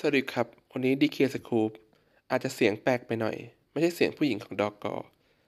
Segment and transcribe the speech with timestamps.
[0.00, 1.70] สวัสดีครับ วันนี้ DK Scoop
[2.30, 3.36] อาจจะเสียงแปลกไปหน่อย
[3.70, 4.94] ไม่ใช่เสียงผู้หญิงของดอกกอ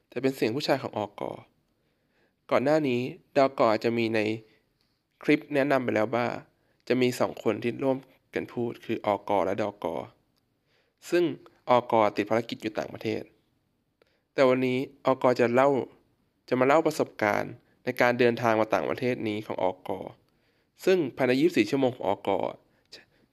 [0.09, 1.33] แต่เป็นเสียงผู้ชายของออกกอ
[2.51, 3.01] ก่อนหน้านี้
[3.39, 4.21] ดอกกออาจจะมีใน
[5.23, 6.27] คลิปแนะนำไปแล้วว่า
[6.89, 7.99] จะมีสองคนที่ร่วม
[8.35, 9.95] กันพูดคือออกกอและดอกกอ
[11.11, 11.25] ซึ่ง
[11.71, 13.23] ออกกอติดภารกิจอยู่ต่างประเทศ
[14.35, 15.69] แต่วันนี้ออกกอจะเล่า
[16.49, 17.53] จะมาเล่าประสบการณ์
[17.85, 20.01] ในการเดินทางมาต่างประเทศนี้ของออกกอ
[20.85, 22.39] ซึ่งภายใน 24 ชั่วโมงของออกกอ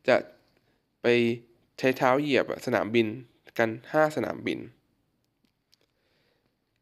[0.09, 0.17] จะ
[1.01, 1.07] ไป
[1.79, 3.07] ใช้เท้าเหยียบสนามบิน
[3.57, 4.59] กัน 5 สนามบิน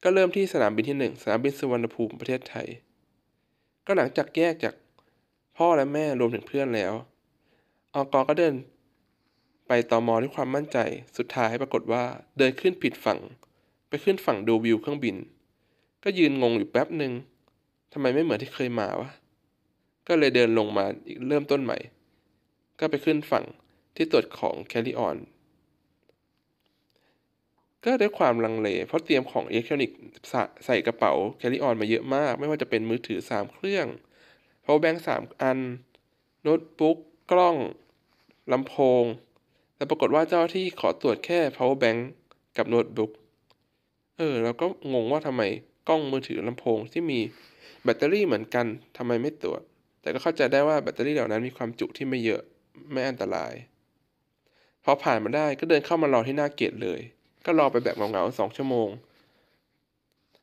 [0.03, 2.67] ก็เริ่มที่สนามบินที่ 1 สนามบินสุวรรณภูมิประเทศไทย
[3.85, 4.75] ก็หลังจากแยกจาก
[5.57, 6.93] พ่อและแม่รวมถึงเพื่อนแล้ว
[7.93, 8.53] ออกก็เดิน
[9.67, 10.77] ไปตอมอด้วยความมั่นใจ
[11.17, 12.03] สุดท้ายปรากฏว่า
[12.37, 13.20] เดินขึ้นผิดฝั่ง
[13.89, 15.15] ไปขึ้นฝั่งดูวิวเครื่องบิน
[16.03, 17.11] ก็ยืนงงอยู่แป๊บหนึ่ง
[17.93, 19.09] ทำไมไม่เหมือนที่เคยมาวะ
[20.07, 21.77] ก็เลยเดินลงมาอีกเริ่มต้นใหม่
[22.79, 23.45] ก็ไปขึ้นฝั่ง
[23.95, 25.17] ที่ตรวจของ carry on
[27.84, 33.87] ก็ด้วยความลังเล เพราะเตรียมของอิเล็กทรอนิกส์ใส่กระเป๋า carry on มาเยอะมาก ไม่ว่าจะเป็นมือถือ 3 เครื่อง
[34.63, 35.60] power bank 3อัน
[36.41, 36.98] โน้ตบุ๊ก
[37.32, 37.55] กล้อง
[38.52, 39.04] ลำโพง
[39.76, 41.99] แต่ปรากฏว่าเจ้าที่ขอตรวจแค่ power bank
[42.57, 43.12] กับโน้ตบุ๊ก
[44.18, 45.41] เออแล้วก็งงว่าทำไม
[45.90, 47.20] กล้องมือถือลำโพงที่มี
[47.84, 48.65] แบตเตอรี่เหมือนกัน
[48.98, 49.62] ทำไมไม่ตรวจ
[50.02, 52.41] แต่ก็เข้าใจได้ว่าแบตเตอรี่เหล่านั้นมีความจุที่ไม่เยอะ
[52.91, 53.54] ไม่อันตราย
[54.87, 56.99] พอผ่านมาได้ก็เดินเข้ามารอที่หน้า gate เลย
[57.45, 58.89] ก็รอไปแบบเหงาๆสองชั่วโมง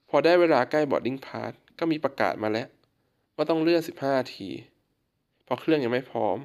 [0.09, 2.69] พอได้เวลาใกล้ boarding pass ก็มีประกาศมาแล้ว
[3.37, 4.51] ว่าต้องเลื่อน15นาที
[5.45, 6.39] เพราะเครื่องยังไม่พร้อม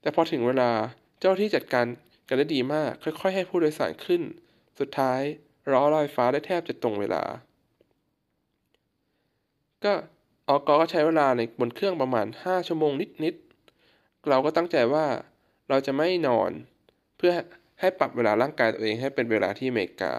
[0.00, 0.70] แต่พอถึงเวลา
[1.20, 1.86] เจ้าที่จัดการ
[2.28, 4.22] กันได้ดีมาก ค่อยๆ ให้ผู้โดยสารขึ้น
[4.78, 5.20] สุดท้าย
[5.72, 7.22] รอลอยฟ้าได้แทบจะตรงเวลา
[9.84, 9.92] ก็
[10.48, 12.92] ออกก็ใช้เวลาในบนเครื่องประมาณ 5 ชั่วโมง
[13.24, 15.06] นิดๆ เราก็ตั้งใจว่า
[15.68, 16.50] เราจะไม่นอน
[17.26, 17.38] พื่อ
[17.80, 20.12] ให้ปรับเวลาร่างกายตัวเองให้เป็นเวลาที่อเมริกา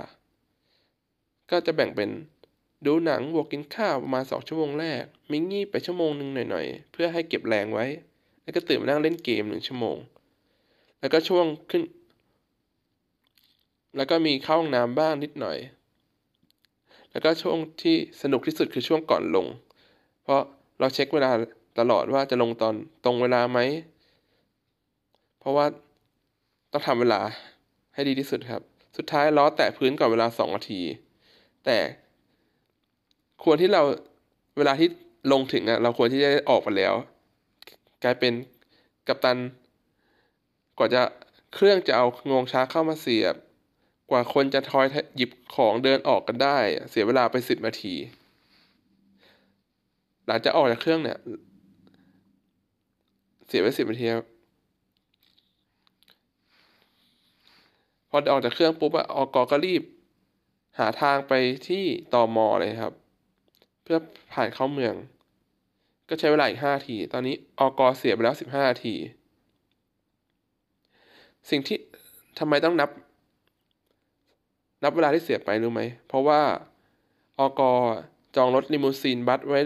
[1.51, 2.09] ก็จะแบ่งเป็น
[2.85, 7.85] ดูหนังบวกกินข้าวประมาณสองชั่วโมงแรก มิงีบไปชั่วโมงหนึ่งหน่อยๆ เพื่อให้เก็บแรงไว้
[8.43, 9.97] แล้วก็ตื่นมานั่งเล่นเกมหนึ่งชั่วโมง
[10.99, 11.83] แล้วก็ช่วงขึ้น
[13.97, 15.57] แล้วก็มีเข้าห้องน้ำบ้างนิดหน่อย
[17.11, 19.45] แล้วก็ช่วงที่สนุกที่สุดคือช่วงก่อนลง
[20.23, 20.41] เพราะ
[20.79, 21.31] เราเช็คเวลา
[21.79, 23.59] ตลอดว่าจะลงตอนตรงเวลาไหม
[25.39, 25.65] เพราะว่า
[26.77, 27.21] ต้องทำเวลา
[27.93, 28.61] ให้ดีที่สุดครับ
[28.97, 30.81] สุดท้ายล้อแตะพื้นก่อนเวลาสองนาที
[31.65, 31.77] แต่
[33.43, 33.81] ควรที่เรา
[34.57, 34.87] เวลาที่
[35.31, 36.93] ลงถึงอะเราควรที่จะออกไปแล้ว
[38.03, 38.33] กลายเป็น
[39.07, 39.37] กัปตัน
[40.77, 41.01] กว่าจะ
[41.53, 43.35] เครื่องจะเอางวงช้าเข้ามาเสียบ
[44.11, 46.57] กว่าคนจะทอยหยิบของเดินออกกันได้
[46.89, 47.95] เสียเวลาไปสิบนาที
[50.27, 51.17] หลังจากออกจากเครื่องเนี่ย
[53.47, 54.07] เสียไปสิบนาที
[58.09, 59.83] พอออกจากเครื่องปุ๊บอะออกก็รีบ
[60.79, 61.33] หาทางไป
[61.67, 61.83] ที่
[62.13, 62.93] ตอมอเลยครับ
[63.83, 63.97] เพื่อ
[64.33, 64.93] ผ่านเข้าเมือง
[66.09, 68.93] ก็ใช้เวลาอีกห้าที ตอนนี้อกเสียไปแล้วสิบห้าที
[71.49, 71.77] สิ่งที่
[72.39, 72.89] ทำไมต้องนับ
[74.83, 76.41] นับเวลาที่เสียไปรู้ไหม เพราะว่า
[77.39, 77.61] อก
[78.35, 79.59] จองรถลิมูซีนบัสไว้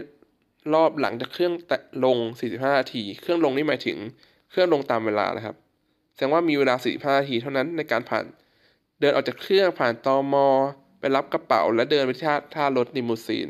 [0.73, 2.17] รอบหลังจากเครื่องแตะลง
[2.49, 3.97] 45 นาที เครื่องลงนี่หมายถึง
[4.51, 5.55] เครื่องลงตามเวลานะครับ
[6.19, 8.25] แสดงว่ามีเวลา 45 นาทีเท่านั้นในการผ่าน
[8.99, 10.47] เดินออกจากเครื่องผ่านตอมอ
[10.99, 13.49] ไปรับกระเป๋าและเดินไปที่ท่าท่ารถนิมูซีน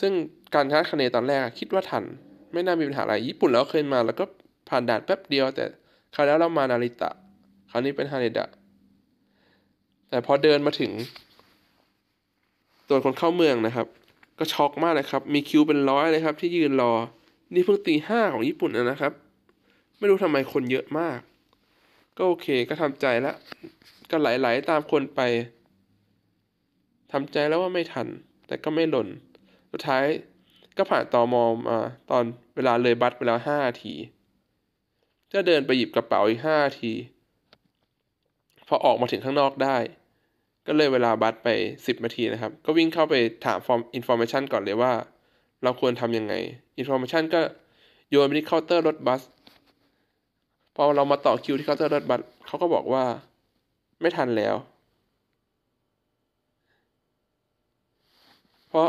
[0.00, 0.12] ซึ่ง
[0.54, 2.04] การคาดคะเนตอนแรกคิดว่าทัน
[2.52, 4.24] ไม่น่ามีปัญหาอะไร ญี่ปุ่นเราเคยมาแล้วก็
[4.68, 5.64] ผ่านด่านแป๊บเดียว แต่
[6.14, 7.10] คราวแล้วเรามานาริตะ
[7.70, 8.46] คราวนี้เป็นฮาเนดะ
[10.10, 10.90] แต่พอเดินมาถึง
[12.88, 13.86] ตัวจคนเข้าเมืองนะครับ
[14.38, 16.92] ก็ช็อกมากเลยครับ มีคิวเป็นร้อยเลยครับ ที่ยืนรอ
[17.54, 19.12] นี่เพิ่งตีห้าของญี่ปุ่นนะครับ
[19.98, 21.18] ไม่รู้ทำไมคนเยอะมาก
[22.16, 23.36] ก็โอเคก็ทำใจแล้ว
[24.10, 25.20] ก็ไหลๆตามคนไป
[27.12, 28.06] ทำใจแล้วว่าไม่ทัน
[28.46, 29.08] แต่ก็ไม่หล่น
[29.72, 30.04] สุดท้าย
[30.76, 31.78] ก็ผ่านตอมอมา
[32.10, 32.24] ตอน
[32.56, 33.94] เวลาเลยบัตรไปแล้วห้าที
[35.32, 36.92] ก็เดินไปหยิบกระเป๋าอีกห้าที
[38.68, 39.76] พอออกมาถึงข้างนอกได้
[40.66, 41.48] ก็เลยเวลาบัตรไป
[41.86, 43.14] สิบนาทีนะครับ ก็วิ่งเข้าไป
[43.44, 44.92] ถาม inform information ก่อนเลยว่า
[45.62, 46.34] เราควรทำยังไง
[46.76, 47.40] information ก็
[48.10, 49.22] โยนไปที่เคาน์เตอร์รถบัส
[50.74, 53.04] พอเรามาต่อคิวที่เคาน์เตอร์รถบัสเขาก็บอกว่า
[54.00, 54.56] ไม่ทันแล้ว
[58.68, 58.88] เพราะ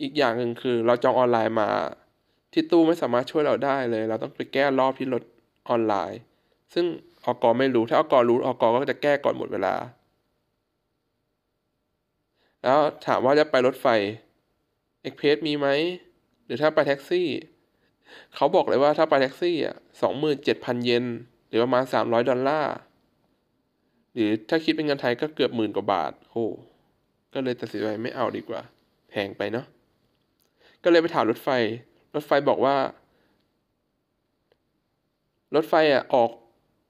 [0.00, 1.68] อีกอย่างหนึ่งคือ เราจองออนไลน์มา
[2.52, 5.22] ที่ตู้ไม่สามารถช่วยเราได้เลย เราต้องไปแก้รอบที่รถ
[5.68, 6.20] ออนไลน์
[6.74, 6.84] ซึ่ง
[7.24, 9.74] อกอไม่รู้ ถ้าอกอรู้อกอก็จะแก้ก่อนหมดเวลา
[12.62, 13.86] แล้วถามว่าจะไปรถไฟ
[15.04, 15.68] express มีไหม
[16.44, 17.28] หรือถ้าไปแท็กซี่
[18.34, 21.04] เขาบอกเลยว่าถ้าไปแท็กซี่อะสองหมื่นเจ็ดพันเยน
[21.48, 22.74] หรือประมาณสามร้อยดอลลาร์
[24.14, 26.46] หรือถ้าคิดเป็นเงินไทยก็เกือบหมื่นกว่าบาทโอ้
[27.34, 28.60] ก็เลยตัดสินใจไม่เอาดีกว่า
[29.10, 29.66] แพงไปเนาะ
[30.82, 31.48] ก็เลยไปถามรถไฟ
[32.14, 32.76] รถไฟบอกว่า
[35.54, 36.30] รถไฟอะออก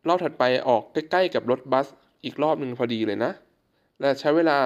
[0.08, 1.87] รอบถัดไปออกใกล้ๆกับรถบัส
[2.25, 3.32] อีกรอบหนึ่งพอดีเลยนะ
[4.00, 4.58] และใช้เวลา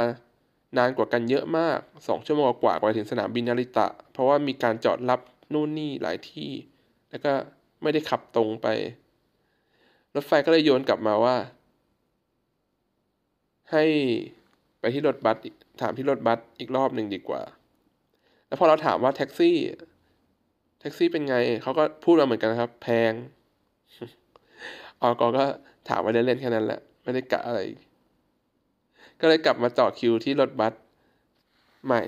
[0.77, 1.79] นานกว่ากันเยอะมาก
[2.09, 5.21] สองชั่วโมงกว่ากว่าถึงสนามบินนาริตะ เพราะว่ามีการจอดรับ
[5.53, 6.51] นู่นนี่หลายที่
[7.11, 7.33] แล้วก็
[7.83, 8.67] ไม่ได้ขับตรงไป
[10.15, 11.37] รถไฟก็เลยโยนกลับมาว่า
[13.73, 13.85] ให้
[14.81, 15.37] ไปที่รถบัส
[15.81, 17.43] ถามที่รถบัสอีกรอบหนึ่งดีกว่า
[18.47, 19.57] แล้วพอเราถามว่าแท็กซี่
[20.81, 23.13] แท็กซี่เป็นไง เขาก็พูดมาเหมือนกันครับ แพง
[25.03, 25.45] ออกก็
[25.89, 27.61] ถามมาเล่นๆแค่นั้นแหละ ไม่ได้กะอะไร
[29.21, 30.73] ก็เลยกลับมาต่อคิวที่รถบัส
[31.87, 32.03] ใหม่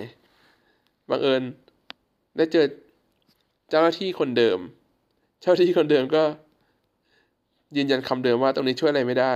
[1.10, 1.42] บังเอิญ
[2.36, 2.66] ได้เจอ
[3.70, 4.58] เจ้าหน้าที่คนเดิม
[5.40, 6.22] เจ้าหน้าที่คนเดิมก็
[7.76, 9.34] ยืนยันคำเดิมว่าตรงนี้ช่วยอะไรไม่ได้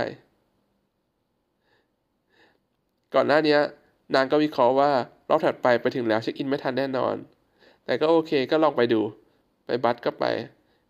[3.15, 3.57] ก่อนหน้านี้
[4.15, 4.91] นางก็วิเคราะห์ว่า
[5.29, 7.15] รอบถัดไปไปถึงแล้วเช็คอินไม่ทันแน่นอน
[7.85, 9.01] แต่ก็โอเคก็ลองไปดู
[9.65, 10.25] ไปบัสก็ไป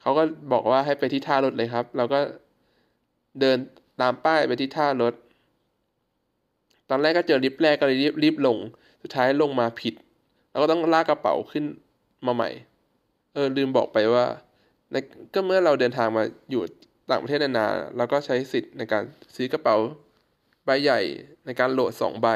[0.02, 2.20] เขาก็บอกว่าให้ไปที่ท่ารถเลยครับ เราก็
[3.40, 3.58] เดิน
[4.02, 5.14] ตามป้ายไปที่ท่ารถ
[6.90, 8.58] ตอนแรกก็เจอลิฟต์แรกก็เลยรีบรีบลง
[9.02, 9.94] สุดท้ายลงมาผิด
[10.50, 11.66] แล้วก็ต้องลากกระเป๋าขึ้น
[12.26, 12.50] มาใหม่
[13.34, 14.26] เออลืมบอกไปว่า
[14.92, 14.96] ใน
[15.34, 16.64] ก็เมื่อเราเดินทางมาอยู่
[17.10, 19.04] ต่างประเทศนานๆเราก็ใช้สิทธิ์ในการ
[19.36, 19.76] ซื้อกระเป๋า
[20.66, 21.02] ใบใหญ่
[21.46, 22.28] ในการโหลดสองใบ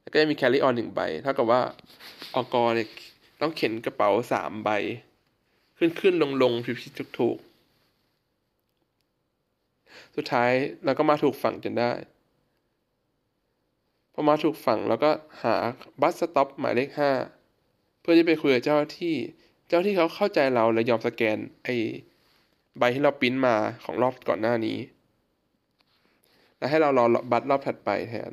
[0.00, 1.60] แล้วก็จะมี carry on หนึ่งใบ เท่ากับว่า
[2.34, 2.88] อกเนี่ย
[3.40, 4.70] ต้องเข็นกระเป๋าสามใบ
[5.78, 7.38] ขึ้นขึ้นลงลงผิดผิดถูกถูก
[10.16, 10.50] สุดท้าย
[10.84, 11.90] เราก็มาถูกฝั่งจนได้
[14.22, 15.10] อมาถูกฝั่งเราก็
[15.42, 15.54] หา
[16.00, 17.12] บัสสต็อปหมายเลขห้า
[18.00, 19.14] เพื่อที่ไปคุยกับเจ้าที่
[19.68, 21.68] เจ้าที่เขาเข้าใจเราและยอมสแกนไอ
[22.78, 24.78] ใบที่เราปิ้นมาของรอบก่อนหน้านี้
[26.58, 28.32] และให้เรารอบัตรรอบถัดไปแทน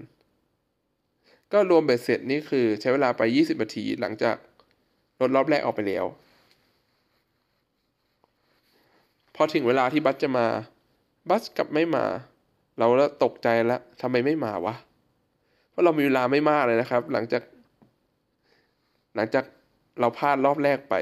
[1.52, 4.36] ก็รวมเบ็ดเสร็จนี่คือใช้เวลาไป 20นาทีหลังจาก
[5.22, 6.06] รถรอบแรกออกไปแล้ว
[9.36, 10.48] พอถึงเวลาที่บัสจะมา
[11.30, 12.06] บัสกลับไม่มา
[12.78, 14.76] เราแล้วตกใจแล้วทำไมไม่มาวะ
[15.80, 17.44] ราะเรามีเวลาไม่มากเลยนะครับ หลังจาก
[19.16, 19.46] หลังจาก
[20.00, 20.96] เราพลาดรอบแรกไป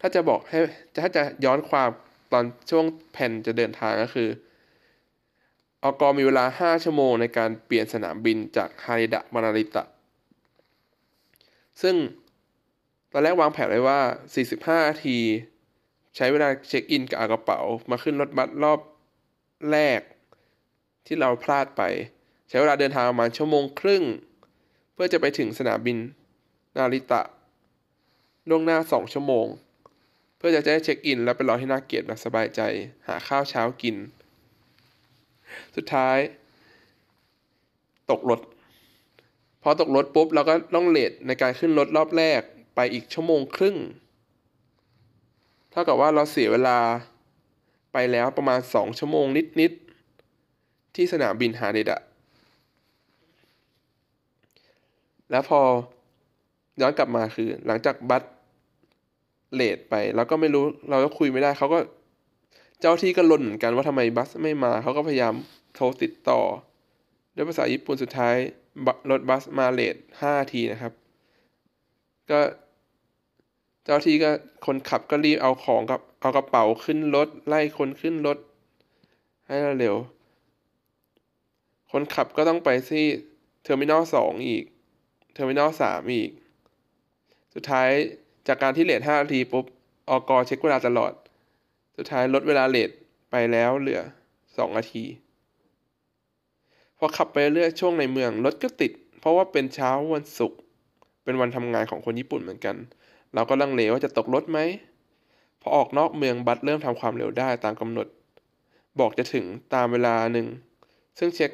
[0.00, 0.58] ถ้าจะบอกให้
[1.02, 1.88] ถ้าจะย้อนความ
[2.32, 4.28] ตอนช่วงแผ่นจะเดินทางก็คือ
[5.82, 9.84] อกมีเวลา 5 ชั่วโมงในการเปลี่ยนสนามบินจากฮาริดะมานาริตะ
[11.82, 11.94] ซึ่ง
[13.12, 14.00] ตอนแรกวางแผนไว้ว่า
[14.80, 15.18] 45 นาที
[16.16, 18.80] ใช้เวลาเช็คอินกับกระเป๋า มาขึ้นรถบัสรอบ
[19.70, 20.00] แรก
[21.06, 21.82] ที่เราพลาดไป
[22.48, 24.02] ใช้เวลาเดินทางประมาณชั่วโมงครึ่ง
[24.92, 25.98] เพื่อจะไปถึงสนามบิน
[26.76, 27.22] นาริตะ
[28.48, 29.46] ล่วงหน้าสองชั่วโมง
[30.36, 32.60] เพื่อจะได้เช็คอิน แล้วไปรอที่หน้าเกียรติแบบสบายใจ
[33.06, 33.96] หาข้าวเช้ากิน
[35.76, 36.18] สุดท้าย
[38.10, 38.40] ตกรถ
[39.62, 42.40] พอตกรถปุ๊บเราก็ต้องเลทในการขึ้นรถรอบแรก
[42.74, 43.76] ไปอีกชั่วโมงครึ่ง
[45.70, 46.78] เท่ากับว่าเราเสียเวลา
[47.92, 49.26] ไปแล้วประมาณสองชั่วโมง
[49.60, 52.00] นิดๆที่สนามบินฮาเดดะ
[55.30, 55.60] แล้วพอ
[56.80, 58.22] ย้อนกลับมาคือ หลังจากบัส
[59.54, 61.78] เลทไป แล้วก็ไม่รู้เราก็คุยไม่ได้เขาก็
[62.80, 65.34] เจ้าที่ก็ลนเหมือนกันว่าทำไมบัสไม่มาเขาก็พยายาม
[65.74, 66.40] โทรติดต่อ
[67.34, 68.36] ด้วยภาษาญี่ปุ่นสุดท้าย
[69.10, 70.92] รถบัสมา late ห้านาทีนะครับ
[72.30, 72.40] ก็
[73.84, 74.30] เจ้าหน้าที่ก็
[74.66, 78.38] คนขับก็รีบเอาของกับเอากระเป๋าขึ้นรถไล่คนขึ้นรถ
[79.46, 79.96] ให้เร็ว
[81.90, 83.06] คนขับก็ต้องไปที่
[83.62, 84.64] terminal สองอีก
[85.34, 86.30] terminal สามอีก
[87.54, 87.88] สุดท้าย
[88.48, 91.12] จากการที่ late ห้านาทีปุ๊บอกเช็คเวลาตลอด
[91.96, 92.90] สุดท้ายลดเวลา late
[93.30, 94.00] ไปแล้วเหลือ
[94.56, 95.04] สองนาที
[96.98, 100.58] พอขับไปเรื่อยช่วงในเมืองรถก็ติด เพราะว่าเป็นเช้าวันศุกร์
[101.24, 102.76] เป็นวันทำงานของคนญี่ปุ่นเหมือนกัน
[103.34, 104.58] เราก็ลังเลว่าจะตกรถไหม
[105.60, 108.06] พอออกนอกเมืองบัสเริ่มทำความเร็วได้ตามกำหนด
[109.00, 110.46] บอกจะถึงตามเวลาหนึ่ง
[111.18, 111.50] ซึ่งเช็ค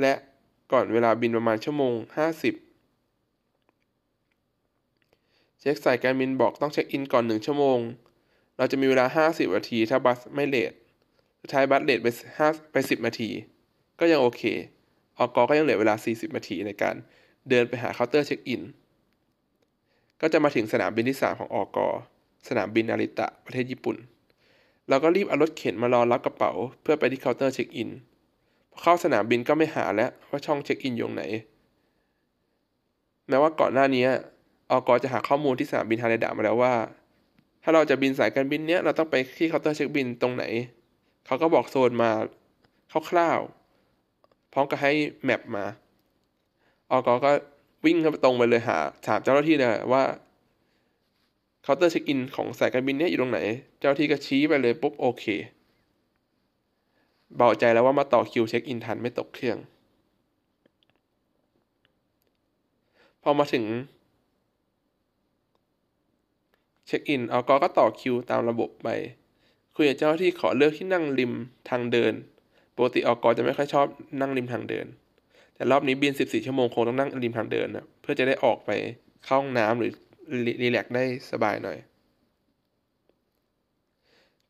[0.00, 0.12] และ
[0.72, 2.02] ก่อนเวลาบินประมาณชั่วโมง 50
[5.60, 7.78] เช็คสายการบินบอกต้องเช็คอินก่อน 1 ชั่วโมง
[8.56, 10.72] เราจะมีเวลา 50 นาทีถ้าบัสไม่ late
[11.40, 12.06] สุดท้ายบัส late ไป
[12.38, 13.30] 5ไป 10 นาที
[14.00, 14.42] ก็ยังโอเค
[15.18, 16.94] อกก็ยังเหลือเวลา 40 นาทีในการ
[17.48, 18.62] เดินไปหาเคาน์เตอร์เช็คอิน
[20.20, 21.68] ก็จะมาถึงสนามบินที่ 3 ของอก
[22.48, 23.96] สนามบินนาริตะประเทศญี่ปุ่น
[24.88, 27.90] เราก็รีบเอารถเข็นมารอรับกระเป๋า เพื่อไปที่เคาน์เตอร์เช็คอิน
[28.82, 31.22] เข้าสนามบินก็ไม่หาแล้วว่าช่องเช็คอินอยู่ไหน
[33.28, 34.04] แม้ว่าก่อนหน้านี้
[34.70, 36.74] อกจะหาข้อมูลที่สนามบินฮาเนดะมาแล้วว่า
[37.62, 40.44] ถ้าเราจะบินสายการบินเนี้ยเราต้องไปที่เคาน์เตอร์เช็คอินตรงไหน
[41.26, 42.10] เขาก็บอกโซนมา
[43.10, 44.92] คร่าวๆพร้อมกับให้
[45.24, 47.32] map มาอกก็
[47.86, 50.02] วิ่งเข้าไปตรงไปเลยหาถามเจ้าหน้าที่เลยว่า
[51.62, 53.40] เคาน์เตอร์เช็คอินของสายการบินเนี้ยอยู่ตรงไหน
[53.80, 55.24] เจ้าหน้าที่ก็ชี้ไปเลยปุ๊บโอเค
[57.36, 59.58] เบาใจแล้วว่ามาต่อคิวเช็คอินทันไม่ตกเครื่อง
[63.22, 63.64] พอมาถึง
[66.86, 68.88] เช็คอินเอาก็ก็ต่อคิวตามระบบไป
[69.74, 71.32] คุยกับเจ้าที่ขอเลือกที่นั่งริม
[71.70, 72.12] ทางเดิน
[72.76, 73.86] ปกติออกจะไม่ค่อยชอบ
[74.20, 74.86] นั่งริมทางเดิน
[75.54, 78.70] แต่รอบนี้บิน 14 ชั่วโมงคงต้องนั่งริมทางเดินนะเพื่อจะได้ออกไป
[79.24, 79.92] เข้าห้องน้ำหรือ
[80.62, 81.78] รีแลกได้สบายหน่อย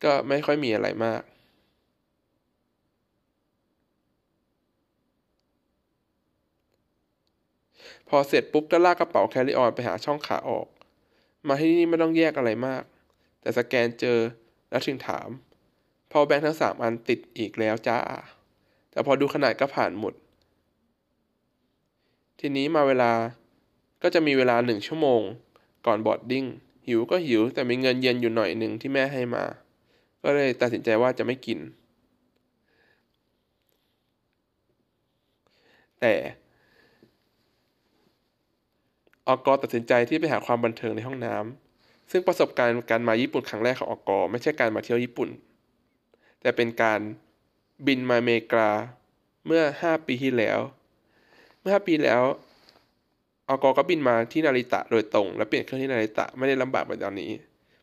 [0.03, 1.21] ก็ไม่ค่อยมีอะไรมาก
[8.09, 10.67] พอเสร็จปุ๊บก็ลากกระเป๋าแคริออนไปหาช่องขาออก
[11.47, 12.83] มาที่นี่ไม่ต้องแยกอะไรมาก
[13.41, 14.19] แต่สแกนเจอ
[14.69, 15.27] แล้วถึงถาม
[16.11, 17.97] พอแบงค์ทั้งสามอันติดอีกแล้วจ้า
[18.91, 20.13] แต่พอดูขนาดก็ผ่านหมด
[22.39, 23.11] ทีนี้มาเวลา
[24.03, 25.21] ก็จะมีเวลาหนึ่งชั่วโมง
[25.85, 26.45] ก่อนบอดดิ้ง
[26.87, 29.43] หิวก็หิวแต่มีเงินเย็นอยู่หน่อยหนึ่งที่แม่ให้มา
[30.23, 31.59] ก็เลยตัดสินใจว่าจะไม่กิน
[35.99, 36.13] แต่
[39.31, 45.29] อกตัดสินใจที่ไปหาความบันเทิงในห้องน้ำซึ่งประสบการณ์การมาญี่ปุ่นครั้งแรกของอกไม่ใช่การมาเที่ยวญี่ปุ่น
[46.41, 46.99] แต่เป็นการ
[47.87, 48.69] บินมาเมกา
[49.45, 50.59] เมื่อ 5 ปีที่แล้ว
[51.61, 52.23] เมื่อ 5 ปีแล้ว
[53.47, 57.31] อากก็บินมาที่นาริตะโดยตรง แล้วเปลี่ยนเครื่องที่นาริตะไม่ได้ลำบากแบบตอนนี้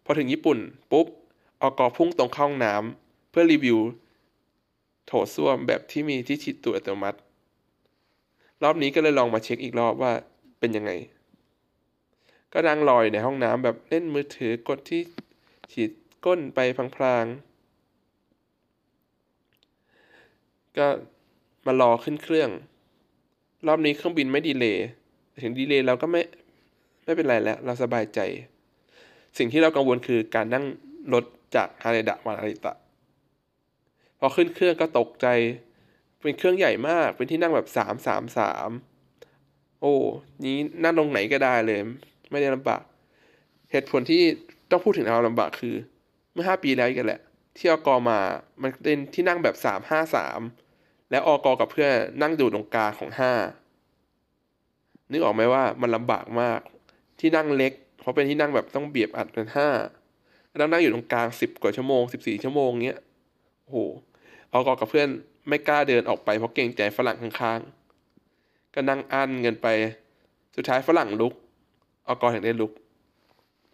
[0.05, 0.59] พอถึงญี่ปุ่น
[0.93, 1.07] ปุ๊บ
[1.63, 3.79] อากพุ่งตรงเข้าห้องน้ำเพื่อรีวิว
[5.07, 7.19] โถส้วมแบบที่มีที่ฉีดตัวอัตโนมัติ
[8.63, 10.13] รอบนี้ก็เลยลองมาเช็คอีกรอบว่า
[10.61, 10.91] เป็นยังไง
[12.59, 15.03] ก็นั่งรอยในห้องน้ำแบบเล่นมือถือกดที่
[15.73, 15.91] ฉีด
[16.25, 16.59] ก้นไป
[16.97, 20.87] พลางๆ ก็
[21.67, 22.51] มารอขึ้นเครื่อง
[23.67, 24.77] รอบนี้เครื่องบินไม่ดีเลย
[25.43, 26.23] ถึงดีเลย์เราก็ไม่
[27.05, 28.21] ไม่เป็นไรแล้ว เราสบายใจ
[29.39, 30.65] สิ่งที่เรากังวลคือการนั่ง
[31.13, 31.25] รถ
[31.57, 32.75] จากฮาเนดะมาอาริตะ
[34.19, 35.27] พอขึ้นเครื่องก็ตกใจ
[36.21, 38.71] เป็นเครื่องใหญ่มาก เป็นที่นั่งแบบสามสามสาม
[39.81, 39.95] โอ้
[40.45, 41.81] นี้นั่งตรงไหนก็ได้เลย
[42.31, 42.83] ไม่ได้ลำบาก
[43.71, 44.23] เหตุผลที่
[44.71, 45.75] ต้องพูดถึงเราลำบากคือ
[46.33, 47.21] เมื่อห้าปีแล้วกันแหละ
[47.57, 48.21] ที่อกอมา
[48.63, 50.41] มันเป็นที่นั่งแบบสามห้าสาม
[51.11, 51.93] แล้วอกกับเพื่อน
[52.23, 53.33] นั่งอยู่ตรงกลางของห้า
[55.11, 56.61] นึกออกไหมว่ามันลำบากมาก
[57.21, 59.69] ที่นั่งเล็ก เพราะเป็นที่นั่งแบบต้องเบียบอัดกันห้า
[60.61, 63.01] ต้องนั่งอยู่ตรงกลางสิบกว่าชั่วโมงสิบสี่ชั่วโมงเงี้ย
[63.63, 63.77] โอ้โห
[64.51, 65.09] เอากอกับเพื่อน
[65.49, 69.69] ไม่กล้าเดินออกไปเพราะเกรงใจฝรั่งข้างๆ ก็นั่งอั้นเงินไป
[70.57, 71.35] สุดท้ายฝรั่งลุก
[72.09, 72.73] อากอถึงได้ลุก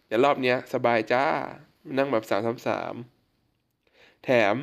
[0.07, 1.25] เดี๋ยวรอบเนี้ยสบายจ้า
[1.97, 2.93] นั่งแบบสามสามสาม
[4.23, 4.55] แถม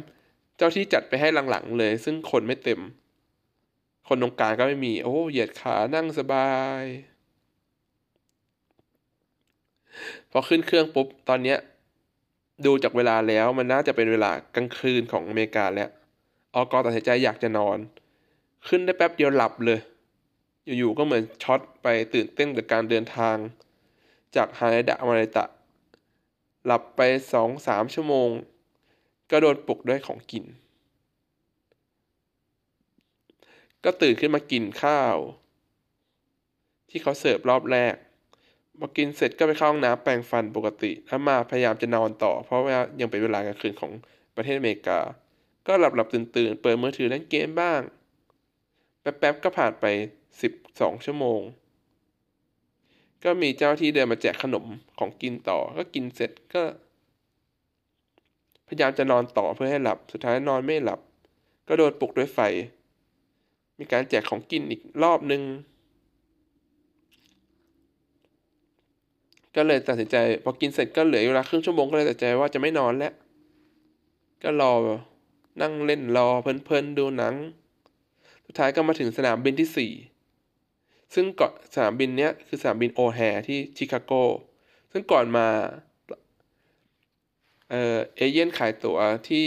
[0.56, 2.80] เจ้าที่จัดไปให้หลังๆเลย ซึ่งคนไม่เต็ม
[4.08, 6.50] คนตรงกลางก็ไม่มี โอ้ เหยียดขานั่งสบา
[6.80, 6.82] ย
[10.30, 11.58] พอขึ้นเครื่องปุ๊บ ตอนเนี้ย
[12.66, 15.90] ดูจากเวลาแล้วมันน่าจะเป็นเวลากลางคืนของอเมริกาแล้ว
[16.54, 17.78] ออกอตัดสินใจอยากจะนอน
[18.68, 19.80] ขึ้นได้แป๊บเดียวหลับเลย
[20.78, 23.36] อยู่ๆก็เหมือนช็อตไปตื่นเต้นกับการเดินทาง
[24.36, 25.44] จากฮาเนดะมาเลตะ
[26.64, 27.00] หลับไป
[27.32, 28.30] สองสามชั่วโมง
[29.30, 30.44] ก็โดนปลุกด้วยของกิน
[33.84, 35.16] ก็ตื่นขึ้นมากินข้าว
[36.90, 37.94] ที่เขาเสิร์ฟรอบแรก
[38.78, 43.92] พอกินเสร็จก็ไปเข้าห้องน้ำแปรงฟันปกติแล้วมาพยายามจะนอนต่อ เพราะว่ายังเป็นเวลากลางคืนของ
[44.36, 44.98] ประเทศอเมริกา
[45.66, 47.80] ก็หลับหลับตื่นตื่นเปิดมือถือเล่นเกมบ้าง
[49.00, 49.84] แป๊บๆก็ผ่านไป
[50.40, 51.40] สิบสองชั่วโมง
[53.24, 54.66] ก็มีเจ้าที่เดินมาแจกขนม
[54.98, 56.62] ของกินต่อ ก็กินเสร็จก็
[58.66, 61.00] พยายามจะนอนต่อเพื่อให้หลับ สุดท้ายนอนไม่หลับ
[61.68, 62.40] ก็โดนปลุกด้วยไฟ
[63.78, 65.42] มีการแจกของกินอีกรอบนึง
[69.56, 73.12] ก็เลยตัดสินใจ พอกินเสร็จก็เหลือเวลาครึ่งชั่วโมงก็เลยตัดใจว่าจะไม่นอนแล้ว
[74.42, 74.72] ก็รอ
[75.60, 77.34] นั่งเล่นรอเพลินๆดูหนัง
[78.46, 79.92] สุดท้ายก็มาถึงสนามบินที่สี่
[81.14, 84.12] ซึ่งเกาะสนามบินเนี้ยคือสนามบินโอแฮที่ชิคาโก
[84.92, 85.48] ซึ่งก่อนมา
[87.70, 88.98] เออเอเย่นขายตั๋ว
[89.28, 89.46] ที่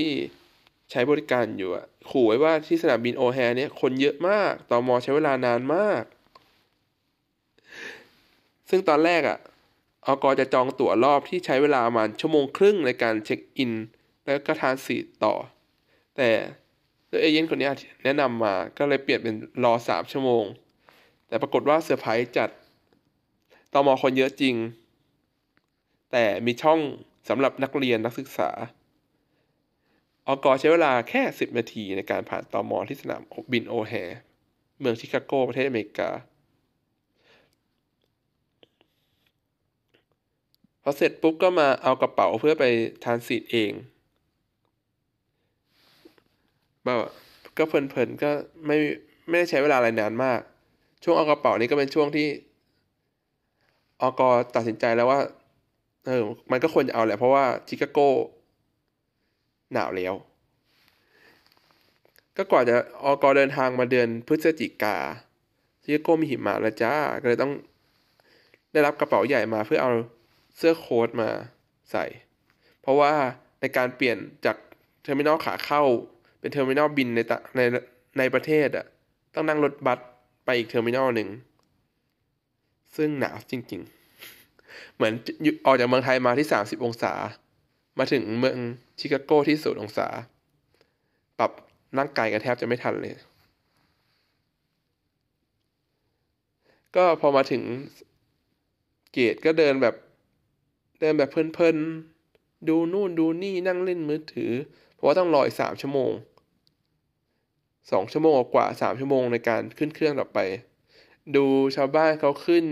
[0.92, 6.04] ใช้บริการอยู่อะขู่ไว้ว่าที่สนามบินโอแฮเนี่ยคนเยอะมาก ต่อมอใช้เวลานานมาก
[8.70, 9.40] ซึ่งตอนแรกอะ
[10.08, 13.72] อกจะจองตั๋วรอบที่ใช้เวลาประมาณชั่วโมงครึ่งในการเช็คอิน
[14.26, 15.34] แล้วก็ทานสีต่อ
[16.18, 16.30] แต่
[17.22, 17.70] เอเย่นต์คนนี้
[18.04, 20.46] แนะนำมาก็เลยเปลี่ยนเป็นรอสามชั่วโมง
[21.34, 22.50] แต่ปรากฏว่าเซอร์ไพรส์จุด
[23.74, 24.56] ตม.คนเยอะจริง
[26.12, 26.80] แต่มีช่อง
[27.30, 28.50] สำหรับนักเรียนนักศึกษา
[30.28, 33.22] อกใช้เวลาแค่ 10 นาทีในการผ่านตอมอที่สนาม
[33.54, 33.94] บินโอแฮร์
[34.80, 36.10] เมืองชิคาโกประเทศอเมริกา
[40.82, 42.66] พอเสร็จปุ๊บก็มาเอากระเป๋าเพื่อไป
[43.04, 43.72] ทานสีดเอง
[46.84, 46.98] แบบ
[47.58, 48.32] ก็เพลินๆก็
[48.66, 48.78] ไม่
[49.28, 50.42] ไม่ได้ใช้เวลาอะไรนานมาก
[51.04, 52.28] ช่วงเอากระเป๋านี้ก็เป็นช่วงที่
[54.02, 54.22] อก
[54.56, 55.20] ตัดสินใจแล้วว่า
[56.06, 58.00] เออ มันก็ควรจะเอาแหละ เพราะว่าชิคาโก
[59.74, 60.14] หนาวแล้ว
[62.38, 64.98] ก็กว่าจะอกเดินทางมาเดือนพฤศจิกา
[65.84, 67.54] ชิคาโกมีหิมะแล้วจ้า ก็เลยต้อง
[68.72, 69.92] ได้รับกระเป๋าใหญ่มาเพื่อเอา
[70.58, 71.30] เสื้อโค้ทมา
[71.92, 72.06] ใส่
[72.82, 73.12] เพราะว่า
[73.62, 74.58] ในการเปลี่ยนจาก
[75.02, 75.84] terminal ขาเข้า
[76.40, 77.20] เป็น terminal บินใน
[77.56, 77.62] ใน
[78.18, 78.86] ในประเทศอะ
[79.34, 80.00] ต้องนั่งรถบัส
[80.46, 81.30] ไปอีก terminal หนึ่ง
[82.96, 83.82] ซึ่งหนาวจริง
[84.38, 85.14] ๆ เหมือน
[85.66, 87.14] ออกจากเมืองไทยมาที่30องศา
[88.00, 88.58] มาถึงเมือง
[89.00, 90.08] ชิคาโกที่ศูนย์องศา
[91.40, 91.52] ปรับ
[91.98, 93.14] ร่างกายกันแทบจะไม่ทันเลย
[96.96, 97.64] ก็พอมาถึง
[99.12, 99.96] เกตก็เดินแบบ
[101.00, 104.52] เดินแบบเพลินๆ ดูนู่นดูนี่นั่งเล่นมือถือ
[104.94, 106.12] เพราะว่าต้องรออีกสามชั่วโมง
[107.92, 110.40] สองชั่วโมงกว่าสามชั่วโมงในการขึ้นเครื่องต่อไป
[111.36, 112.66] ดูชาวบ้านเขาขึ้น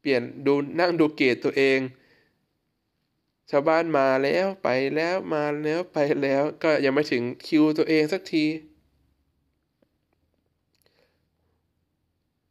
[0.00, 1.78] เปลี่ยนดูนั่งดูเกตตัวเอง
[3.50, 8.44] ชาวบ้านมาแล้วไปแล้วมาแล้วไปแล้วก็ยังไม่ถึงคิวตัวเองสักที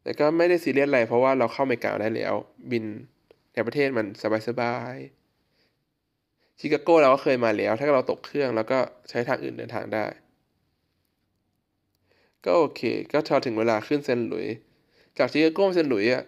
[0.01, 2.33] แต่ก็ไม่ได้ซีเรียสอะไรเพราะว่าเราเข้าเมกาได้แล้ว
[2.71, 2.85] บิน
[3.53, 4.05] ในประเทศมัน
[4.47, 8.79] สบายๆชิคาโกเราก็เคยมาแล้ว ถ้าเราตกเครื่องแล้วก็
[9.09, 10.05] ใช้ทางอื่นเดินทางได้
[12.45, 14.47] ก็โอเค ก็รอถึงเวลาขึ้นเซนต์หลุยส์
[15.17, 16.23] จากชิคาโกเซนต์หลุยส์อะ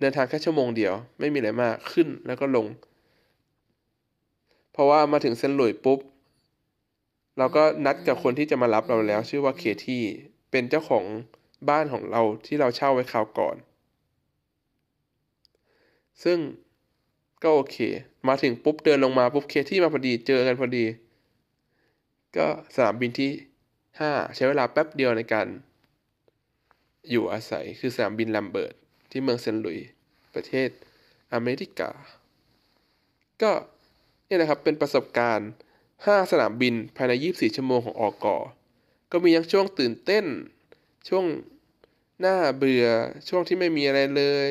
[0.00, 2.66] เดินทางแค่ชั่วโมงเดียว ไม่มีอะไรมากขึ้นแล้วก็ลง
[4.72, 5.98] เพราะว่ามาถึงเซนต์หลุยส์ปุ๊บ
[7.38, 10.02] เราก็นัดกับคนที่จะมารับเราแล้ว ชื่อว่าเคที่
[10.50, 11.04] เป็นเจ้าของ
[11.68, 13.56] บ้านของเราที่เราเช่าไว้คราวก่อน
[16.24, 16.38] ซึ่ง
[17.42, 17.76] ก็โอเค
[18.28, 20.84] มาถึงปุ๊บเดินลงมาปุ๊บเคที่มาพอดีเจอกันพอดี
[22.36, 23.30] ก็สนามบินที่
[24.02, 25.46] 5 ใช้เวลาแป๊บเดียวในการ
[27.10, 28.74] อยู่อาศัยคือสนามบินลัมเบิร์ต
[29.10, 29.78] ที่เมืองเซนต์หลุยส์
[30.34, 30.68] ประเทศ
[31.32, 31.90] อเมริกา
[33.42, 33.52] ก็
[34.28, 35.50] นี่นะครับเป็นประสบการณ์
[35.90, 38.36] 5 สนามบินภายใน 24 ชั่วโมงของอกอะ
[39.12, 40.24] ก็มีทั้งช่วงตื่นเต้น
[41.08, 41.24] ช่วง
[42.20, 42.86] น่าเบื่อ
[43.28, 44.48] ช่วงที่ไม่มีอะไรเลย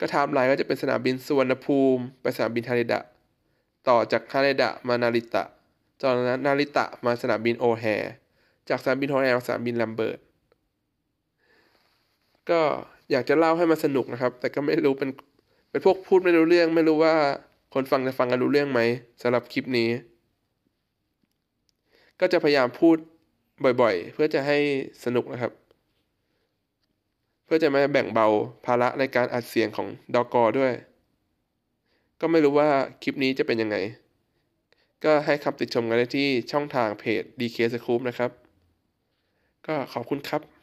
[0.00, 3.00] ก็ไทม์ไลน์ก็จะเป็นสนามบินสุวรรณภูมิ ไปสนามบินฮาเนดะ
[3.88, 5.44] ต่อจากฮาเนดะมานาริตะ
[6.02, 7.84] ตอนนั้นนาริตะมาสนามบินโอแฮร์
[8.68, 10.18] จากสนามบินโอแฮร์มาสนามบินลัมเบิร์ต
[12.50, 12.60] ก็
[13.10, 15.10] อยากจะเล่าให้มันสนุกนะครับ แต่ก็ไม่รู้เป็น
[15.70, 17.14] เป็นพวกพูดไม่รู้เรื่อง ไม่รู้ว่า
[17.74, 18.80] คนฟังจะฟังกันรู้เรื่องไหม
[19.22, 19.88] สำหรับคลิปนี้
[22.20, 22.96] ก็จะพยายามพูด
[23.80, 24.58] บ่อยๆ เพื่อจะให้
[25.04, 25.52] สนุกนะครับ
[27.44, 28.26] เพื่อจะม่แบ่งเบา
[28.66, 30.72] ภาระในการอัดเสียงของดอกอด้วย
[32.20, 32.68] ก็ไม่รู้ว่า
[33.02, 33.76] คลิปนี้จะเป็นยังไง
[35.04, 38.30] ก็ให้คำติดชมกันได้ที่ช่องทางเพจ DK Scoop นะครับ
[39.66, 40.59] ก็ขอบคุณครับ